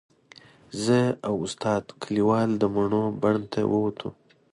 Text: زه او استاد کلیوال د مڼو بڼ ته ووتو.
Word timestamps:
زه 0.83 0.99
او 1.27 1.35
استاد 1.45 1.83
کلیوال 2.01 2.49
د 2.61 2.63
مڼو 2.75 3.03
بڼ 3.21 3.35
ته 3.51 3.59
ووتو. 3.71 4.09